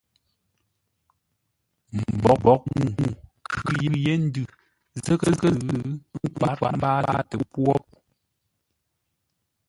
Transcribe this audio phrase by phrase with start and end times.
[2.15, 3.11] Mbwoghʼ ŋuu
[3.51, 4.41] khʉ yé ndʉ
[5.03, 7.97] zə́ghʼə́-zʉ́, ə́ nkwát mbáatə pwô po.